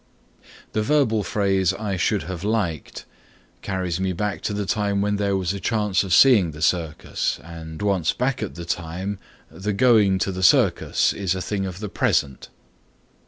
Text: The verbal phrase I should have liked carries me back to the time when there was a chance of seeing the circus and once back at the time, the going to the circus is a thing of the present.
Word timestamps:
The 0.71 0.81
verbal 0.81 1.21
phrase 1.21 1.73
I 1.75 1.95
should 1.95 2.23
have 2.23 2.43
liked 2.43 3.05
carries 3.61 3.99
me 3.99 4.13
back 4.13 4.41
to 4.41 4.51
the 4.51 4.65
time 4.65 4.99
when 4.99 5.17
there 5.17 5.37
was 5.37 5.53
a 5.53 5.59
chance 5.59 6.03
of 6.03 6.11
seeing 6.11 6.53
the 6.53 6.61
circus 6.63 7.39
and 7.43 7.79
once 7.83 8.11
back 8.11 8.41
at 8.41 8.55
the 8.55 8.65
time, 8.65 9.19
the 9.51 9.73
going 9.73 10.17
to 10.17 10.31
the 10.31 10.41
circus 10.41 11.13
is 11.13 11.35
a 11.35 11.39
thing 11.41 11.67
of 11.67 11.79
the 11.81 11.87
present. 11.87 12.49